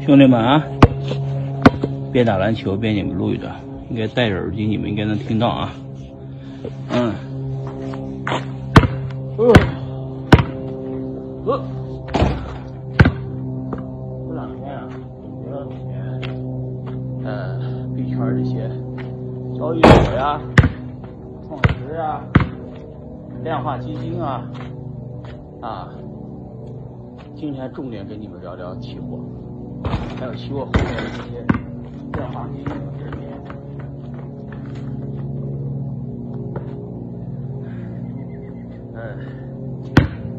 [0.00, 0.64] 兄弟们啊，
[2.12, 3.54] 边打篮球边你们录一段，
[3.90, 5.72] 应该戴着耳机，你们应该能听到啊。
[6.90, 7.12] 嗯。
[9.36, 9.52] 呃。
[11.46, 11.62] 呃。
[14.28, 15.94] 这两天啊，学校里面，
[17.24, 17.58] 呃，
[17.94, 18.68] 币圈这些
[19.56, 20.40] 交易所呀、
[21.46, 22.20] 创始呀、
[23.44, 24.44] 量化基金啊，
[25.60, 25.88] 啊，
[27.34, 29.18] 今天重点跟你们聊聊期货。
[30.18, 31.42] 还有期货后面的这些
[32.12, 32.66] 量化基金
[32.98, 33.16] 这些，
[38.94, 39.18] 嗯，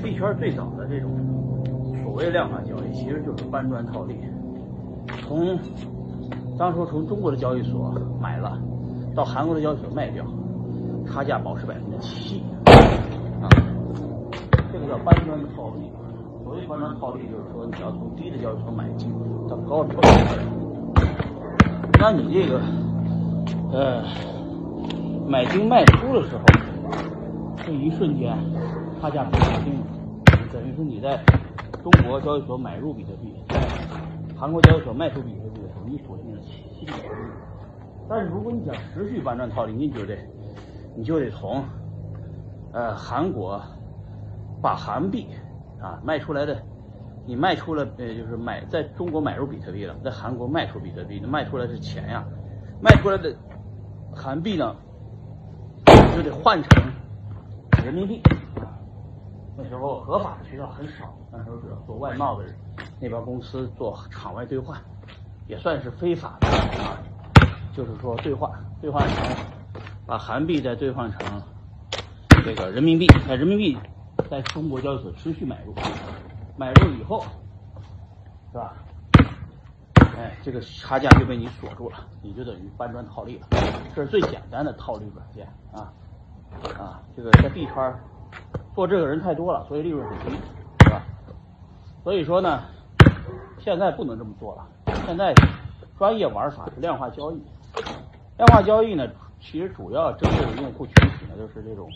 [0.00, 1.10] 币圈最早的这种
[2.04, 4.16] 所谓量化交易，其实就是搬砖套利。
[5.26, 5.58] 从
[6.56, 8.56] 当初从中国的交易所买了，
[9.12, 10.24] 到韩国的交易所卖掉，
[11.04, 12.44] 差价保持百分之七，
[13.42, 13.50] 啊，
[14.72, 15.90] 这个叫搬砖套利。
[16.44, 19.10] 所谓搬砖套利，就是说你要从低的交易所买进。
[19.48, 19.94] 到高的，
[21.98, 22.60] 那你这个
[23.72, 24.02] 呃
[25.26, 26.42] 买进卖出的时候，
[27.56, 28.34] 这一瞬间
[29.00, 29.82] 差价比较轻，
[30.50, 31.22] 等于是你在
[31.82, 33.60] 中国交易所买入比特币，在
[34.34, 37.02] 韩国交易所卖出比特币的时候，你锁定了七点利。
[38.08, 40.16] 但是如果你想持续搬砖套利，你就得
[40.96, 41.62] 你就得从
[42.72, 43.60] 呃韩国
[44.62, 45.26] 把韩币
[45.84, 46.60] 啊卖出来的。
[47.26, 52.22] 你卖出了，呃，就是买在中国买入比特币了，在韩国卖出比特币，那卖出来是钱呀，
[52.82, 53.34] 卖出来的
[54.14, 54.76] 韩币呢，
[56.14, 56.84] 就得换成
[57.82, 58.20] 人民币
[58.56, 58.68] 啊。
[59.56, 62.54] 那时候合法的渠道很少，那时候主要做外贸的人，
[63.00, 64.78] 那边公司做场外兑换，
[65.46, 66.48] 也算是非法的
[66.82, 67.00] 啊。
[67.72, 68.50] 就是说兑换，
[68.82, 69.36] 兑换成
[70.06, 71.42] 把韩币再兑换成
[72.44, 73.78] 这个人民币，在人民币
[74.30, 75.74] 在中国交易所持续买入。
[76.56, 77.24] 买入以后，
[78.52, 78.74] 是吧？
[80.16, 83.48] 哎，这个差价就被你锁住了，你就等于搬砖套利了。
[83.94, 85.92] 这是最简单的套利软件啊
[86.78, 87.02] 啊！
[87.16, 87.94] 这个在币圈
[88.72, 90.38] 做这个人太多了，所以利润很低，
[90.84, 91.02] 是吧？
[92.04, 92.62] 所以说呢，
[93.58, 94.68] 现在不能这么做了。
[95.06, 95.34] 现在
[95.98, 97.42] 专业玩法是量化交易。
[98.36, 99.08] 量化交易呢，
[99.40, 101.90] 其实主要针对的用户群体呢，就是这种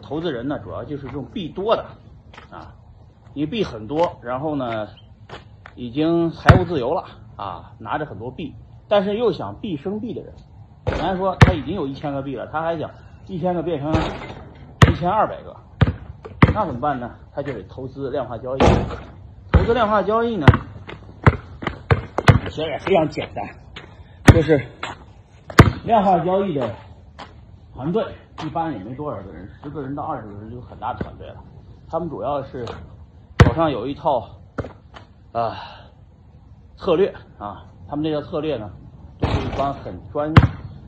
[0.00, 1.84] 投资人呢，主要就是这种币多的
[2.50, 2.74] 啊。
[3.34, 4.88] 你币很多，然后呢，
[5.74, 7.04] 已经财务自由了
[7.36, 8.54] 啊，拿着很多币，
[8.88, 10.34] 但是又想币生币的人，
[10.84, 12.90] 本来说他已经有一千个币了，他还想
[13.26, 15.56] 一千个变成一千二百个，
[16.52, 17.10] 那怎么办呢？
[17.34, 18.60] 他就得投资量化交易。
[19.50, 20.46] 投资量化交易呢，
[22.50, 23.44] 其实也非常简单，
[24.34, 24.60] 就是
[25.84, 26.70] 量化交易的
[27.74, 28.04] 团队
[28.44, 31.36] 一般也没多少个人，十个人到二十个人就很大团队了，
[31.88, 32.66] 他们主要是。
[33.44, 34.30] 手上有一套
[35.32, 35.56] 啊
[36.76, 38.70] 策略啊，他们这套策略呢，
[39.18, 40.32] 都是一帮很专、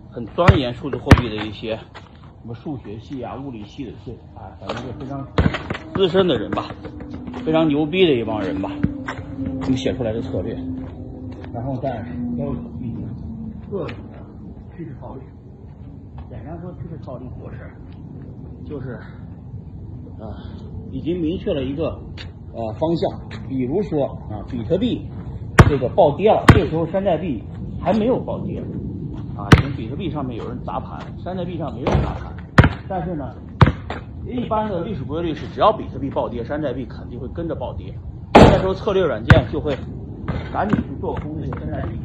[0.09, 5.27] 很钻研数字货币的一些什么数学系啊、物理系的这啊，反正就非常
[5.95, 6.67] 资深的人吧，
[7.45, 8.71] 非常牛逼的一帮人吧，
[9.61, 10.57] 他们写出来的策略，
[11.53, 12.07] 然后在
[12.39, 13.09] 交易所进行
[13.69, 13.93] 各种的趋势套利。
[13.93, 14.14] 简单
[16.65, 17.71] 说，这是套利模式
[18.65, 18.95] 就是
[20.19, 20.33] 啊，
[20.91, 22.01] 已经明确了一个。
[22.57, 23.11] 呃，方向，
[23.49, 25.09] 比如说啊，比特币
[25.69, 27.43] 这个暴跌了，这时候山寨币
[27.81, 28.61] 还没有暴跌，
[29.37, 32.33] 啊，从比特币上面有人砸盘，山寨币上没人砸盘，
[32.89, 33.35] 但是呢，
[34.25, 37.93] 一般的历史规律是，只要比特币暴跌，山寨币肯定会跟着暴跌，
[38.35, 39.77] 这时候策略软件就会
[40.53, 41.99] 赶紧去做空这些山寨币，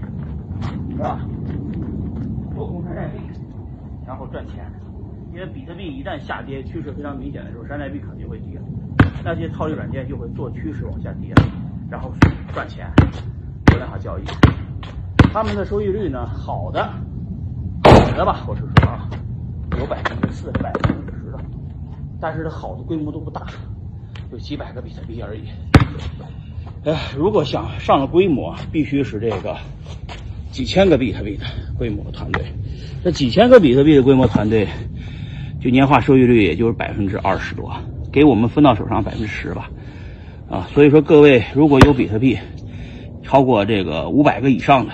[0.94, 1.20] 是吧？
[4.10, 4.66] 然后赚钱，
[5.32, 8.60] 因为比特币一旦下跌，趋势非常明显的时候，山寨币肯定会跌。
[9.24, 11.32] 那些套利软件就会做趋势往下跌，
[11.92, 12.12] 然后
[12.52, 12.92] 赚钱，
[13.68, 14.24] 做量化交易。
[15.32, 16.84] 他们的收益率呢，好的，
[17.84, 19.08] 好的吧，我是说啊，
[19.78, 21.38] 有百分之四、百分之十的，
[22.20, 23.46] 但是它好的规模都不大，
[24.32, 25.44] 就几百个比特币而已。
[26.84, 29.56] 哎，如果想上了规模，必须是这个
[30.52, 31.46] 几千个比特币的
[31.78, 32.44] 规模团队。
[33.04, 34.68] 这几千个比特币的规模团队，
[35.62, 37.72] 就年化收益率也就是百分之二十多。
[38.12, 39.70] 给我们分到手上百分之十吧，
[40.50, 42.38] 啊，所以说各位如果有比特币
[43.24, 44.94] 超过这个五百个以上的，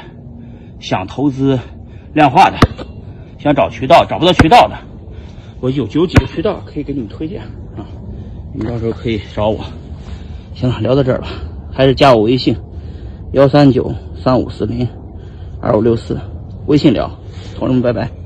[0.79, 1.57] 想投资
[2.13, 2.57] 量化的，
[3.39, 4.77] 想找渠道找不到渠道的，
[5.61, 7.41] 我有有几个渠道可以给你们推荐
[7.77, 7.87] 啊，
[8.53, 9.63] 你们到时候可以找我。
[10.53, 11.29] 行了，聊到这儿吧，
[11.71, 12.55] 还是加我微信
[13.31, 14.87] 幺三九三五四零
[15.65, 16.21] 二五六四，
[16.65, 17.11] 微信聊，
[17.55, 18.24] 同志们拜拜。